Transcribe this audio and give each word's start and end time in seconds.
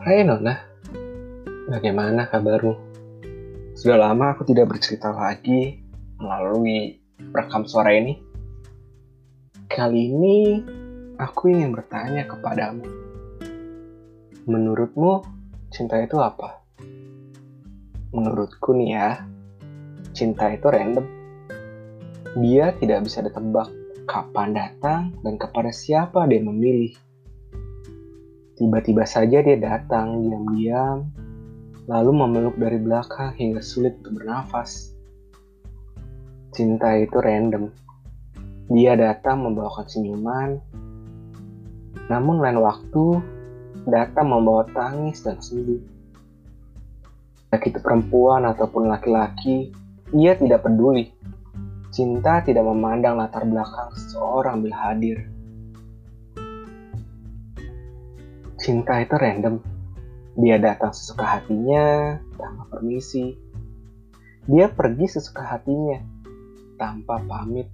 Hai 0.00 0.24
Nona, 0.24 0.56
bagaimana 1.68 2.24
kabarmu? 2.24 2.72
Sudah 3.76 4.00
lama 4.00 4.32
aku 4.32 4.48
tidak 4.48 4.72
bercerita 4.72 5.12
lagi 5.12 5.76
melalui 6.16 6.96
rekam 7.36 7.68
suara 7.68 7.92
ini. 7.92 8.16
Kali 9.68 10.08
ini 10.08 10.36
aku 11.20 11.52
ingin 11.52 11.76
bertanya 11.76 12.24
kepadamu. 12.24 12.80
Menurutmu 14.48 15.20
cinta 15.68 16.00
itu 16.00 16.16
apa? 16.16 16.64
Menurutku 18.16 18.72
nih 18.72 18.96
ya, 18.96 19.20
cinta 20.16 20.48
itu 20.48 20.64
random. 20.64 21.04
Dia 22.40 22.72
tidak 22.80 23.04
bisa 23.04 23.20
ditebak 23.20 23.68
kapan 24.08 24.56
datang 24.56 25.12
dan 25.20 25.36
kepada 25.36 25.68
siapa 25.68 26.24
dia 26.24 26.40
memilih. 26.40 26.96
Tiba-tiba 28.60 29.08
saja 29.08 29.40
dia 29.40 29.56
datang 29.56 30.20
diam-diam, 30.20 31.08
lalu 31.88 32.12
memeluk 32.12 32.60
dari 32.60 32.76
belakang 32.76 33.32
hingga 33.32 33.64
sulit 33.64 33.96
untuk 34.04 34.20
bernafas. 34.20 34.92
Cinta 36.52 36.92
itu 37.00 37.16
random. 37.16 37.72
Dia 38.68 39.00
datang 39.00 39.48
membawakan 39.48 39.88
senyuman, 39.88 40.60
namun 42.12 42.44
lain 42.44 42.60
waktu 42.60 43.24
datang 43.88 44.28
membawa 44.28 44.68
tangis 44.76 45.24
dan 45.24 45.40
sedih. 45.40 45.80
Baik 47.48 47.72
itu 47.72 47.80
perempuan 47.80 48.44
ataupun 48.44 48.92
laki-laki, 48.92 49.72
ia 50.12 50.36
tidak 50.36 50.68
peduli. 50.68 51.08
Cinta 51.96 52.44
tidak 52.44 52.68
memandang 52.68 53.16
latar 53.16 53.48
belakang 53.48 53.88
seseorang 53.96 54.60
bila 54.60 54.92
hadir. 54.92 55.39
Cinta 58.70 59.02
itu 59.02 59.18
random. 59.18 59.58
Dia 60.38 60.54
datang 60.62 60.94
sesuka 60.94 61.26
hatinya 61.26 62.14
tanpa 62.38 62.70
permisi. 62.70 63.34
Dia 64.46 64.70
pergi 64.70 65.10
sesuka 65.10 65.42
hatinya 65.42 65.98
tanpa 66.78 67.18
pamit. 67.18 67.66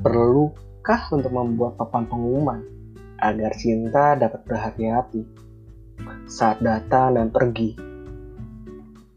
Perlukah 0.00 1.12
untuk 1.12 1.28
membuat 1.28 1.76
papan 1.76 2.08
pengumuman 2.08 2.64
agar 3.20 3.52
cinta 3.52 4.16
dapat 4.16 4.48
berhati-hati 4.48 5.28
saat 6.24 6.64
datang 6.64 7.20
dan 7.20 7.28
pergi? 7.28 7.76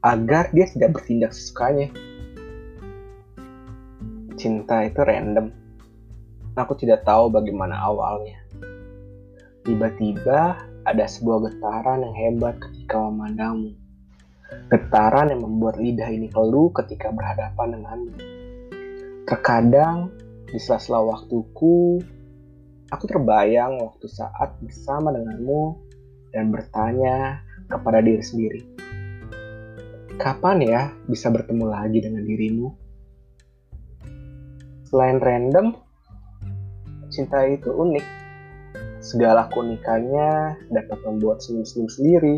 Agar 0.04 0.52
dia 0.52 0.68
tidak 0.76 1.00
bertindak 1.00 1.32
sesukanya. 1.32 1.88
Cinta 4.36 4.84
itu 4.84 5.00
random. 5.00 5.56
Aku 6.60 6.76
tidak 6.76 7.08
tahu 7.08 7.32
bagaimana 7.32 7.80
awalnya 7.80 8.44
Tiba-tiba 9.66 10.62
ada 10.86 11.06
sebuah 11.10 11.50
getaran 11.50 12.06
yang 12.06 12.14
hebat 12.14 12.62
ketika 12.62 13.02
memandangmu. 13.02 13.74
Getaran 14.70 15.34
yang 15.34 15.42
membuat 15.42 15.82
lidah 15.82 16.06
ini 16.06 16.30
keluh 16.30 16.70
ketika 16.70 17.10
berhadapan 17.10 17.82
denganmu. 17.82 18.14
Terkadang 19.26 20.14
di 20.46 20.62
sela-sela 20.62 21.02
waktuku, 21.02 21.98
aku 22.94 23.04
terbayang 23.10 23.82
waktu 23.82 24.06
saat 24.06 24.54
bersama 24.62 25.10
denganmu 25.10 25.82
dan 26.30 26.54
bertanya 26.54 27.42
kepada 27.66 28.06
diri 28.06 28.22
sendiri. 28.22 28.62
Kapan 30.22 30.62
ya 30.62 30.94
bisa 31.10 31.34
bertemu 31.34 31.66
lagi 31.66 32.06
dengan 32.06 32.22
dirimu? 32.22 32.70
Selain 34.86 35.18
random, 35.18 35.74
cinta 37.10 37.50
itu 37.50 37.74
unik 37.74 38.25
Segala 39.06 39.46
keunikannya 39.54 40.66
dapat 40.74 40.98
membuat 41.06 41.38
senyum-senyum 41.46 41.90
sendiri, 41.94 42.36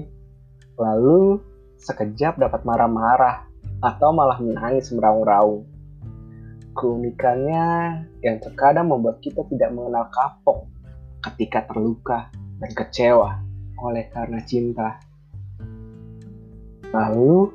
lalu 0.75 1.39
sekejap 1.79 2.35
dapat 2.35 2.67
marah-marah 2.67 3.47
atau 3.79 4.11
malah 4.11 4.35
menangis 4.43 4.91
meraung-raung. 4.91 5.63
Keunikannya 6.75 7.65
yang 8.19 8.43
terkadang 8.43 8.91
membuat 8.91 9.23
kita 9.23 9.47
tidak 9.47 9.71
mengenal 9.71 10.11
kapok 10.11 10.67
ketika 11.31 11.71
terluka 11.71 12.27
dan 12.35 12.71
kecewa 12.75 13.39
oleh 13.79 14.11
karena 14.11 14.43
cinta. 14.43 14.99
Lalu, 16.91 17.47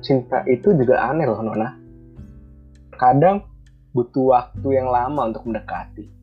cinta 0.00 0.48
itu 0.48 0.72
juga 0.80 1.12
aneh 1.12 1.28
loh 1.28 1.44
Nona. 1.44 1.76
Kadang 2.96 3.44
butuh 3.92 4.32
waktu 4.32 4.80
yang 4.80 4.88
lama 4.88 5.28
untuk 5.28 5.44
mendekati 5.44 6.19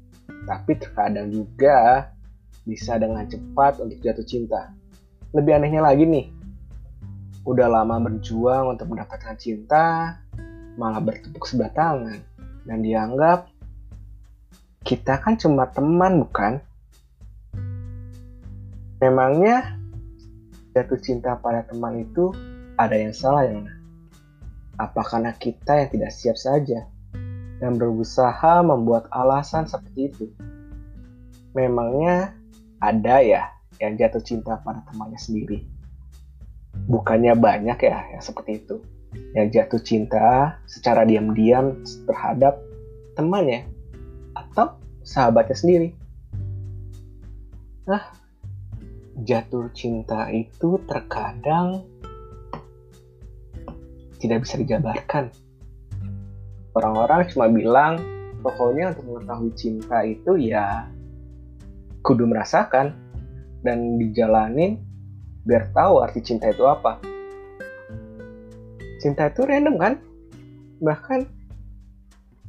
tapi 0.47 0.79
terkadang 0.79 1.27
juga 1.27 2.07
bisa 2.63 2.95
dengan 2.95 3.27
cepat 3.27 3.83
untuk 3.83 3.99
jatuh 3.99 4.23
cinta. 4.23 4.71
Lebih 5.35 5.59
anehnya 5.59 5.83
lagi 5.83 6.07
nih, 6.07 6.31
udah 7.43 7.67
lama 7.67 7.99
berjuang 7.99 8.71
untuk 8.71 8.87
mendapatkan 8.87 9.35
cinta, 9.35 10.15
malah 10.79 11.03
bertepuk 11.03 11.43
sebelah 11.43 11.71
tangan, 11.75 12.19
dan 12.63 12.79
dianggap 12.79 13.51
kita 14.87 15.19
kan 15.19 15.35
cuma 15.35 15.67
teman 15.67 16.23
bukan? 16.23 16.63
Memangnya 19.03 19.75
jatuh 20.71 20.99
cinta 21.03 21.35
pada 21.35 21.67
teman 21.67 22.07
itu 22.07 22.31
ada 22.79 22.95
yang 22.95 23.11
salah 23.11 23.43
ya? 23.43 23.59
Apa 24.79 25.03
karena 25.03 25.35
kita 25.35 25.83
yang 25.83 25.89
tidak 25.91 26.11
siap 26.15 26.39
saja? 26.39 26.87
Dan 27.57 27.77
berusaha 27.77 28.61
membuat 28.61 29.09
alasan 29.09 29.65
seperti 29.65 30.13
itu. 30.13 30.25
Memangnya 31.57 32.37
ada 32.77 33.21
ya 33.21 33.49
yang 33.81 33.97
jatuh 33.97 34.21
cinta 34.21 34.61
pada 34.61 34.85
temannya 34.89 35.17
sendiri? 35.17 35.65
Bukannya 36.85 37.33
banyak 37.33 37.79
ya 37.81 37.97
yang 38.13 38.21
seperti 38.21 38.61
itu. 38.61 38.77
Yang 39.33 39.47
jatuh 39.57 39.81
cinta 39.81 40.27
secara 40.69 41.01
diam-diam 41.01 41.81
terhadap 42.05 42.61
temannya 43.17 43.65
atau 44.37 44.77
sahabatnya 45.01 45.57
sendiri. 45.57 45.89
Nah, 47.89 48.03
jatuh 49.25 49.73
cinta 49.73 50.29
itu 50.29 50.77
terkadang 50.85 51.81
tidak 54.21 54.45
bisa 54.45 54.61
dijabarkan 54.61 55.33
orang-orang 56.77 57.25
cuma 57.33 57.49
bilang 57.49 57.97
pokoknya 58.45 58.93
untuk 58.93 59.05
mengetahui 59.09 59.51
cinta 59.57 60.05
itu 60.05 60.37
ya 60.37 60.85
kudu 62.05 62.29
merasakan 62.29 62.93
dan 63.65 63.99
dijalanin 63.99 64.79
biar 65.43 65.71
tahu 65.71 66.03
arti 66.03 66.23
cinta 66.23 66.51
itu 66.51 66.63
apa. 66.63 66.99
Cinta 68.99 69.31
itu 69.31 69.43
random 69.43 69.75
kan? 69.79 69.93
Bahkan 70.83 71.19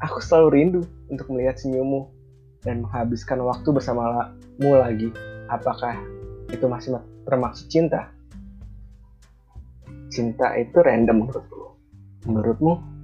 aku 0.02 0.18
selalu 0.22 0.48
rindu 0.54 0.82
untuk 1.10 1.30
melihat 1.32 1.58
senyummu 1.58 2.10
dan 2.62 2.82
menghabiskan 2.82 3.38
waktu 3.42 3.68
bersamamu 3.70 4.72
lagi. 4.74 5.10
Apakah 5.48 5.96
itu 6.50 6.66
masih 6.66 6.98
termaksud 7.24 7.70
cinta? 7.70 8.10
Cinta 10.10 10.56
itu 10.58 10.78
random 10.82 11.26
menurutku. 11.26 11.62
Menurutmu? 12.26 12.97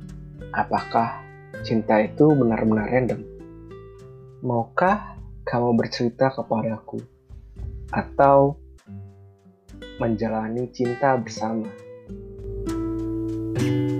Apakah 0.55 1.23
cinta 1.63 1.99
itu 2.03 2.31
benar-benar 2.35 2.91
random? 2.91 3.21
Maukah 4.45 5.19
kamu 5.47 5.79
bercerita 5.79 6.31
kepadaku? 6.35 7.01
Atau 7.95 8.59
menjalani 10.03 10.69
cinta 10.75 11.15
bersama? 11.17 11.71
thank 13.55 13.91
you 13.91 13.94